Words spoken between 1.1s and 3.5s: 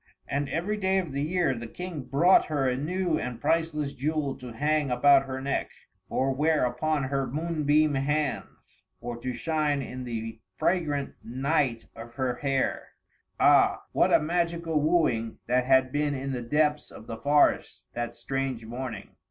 the year, the King brought her a new and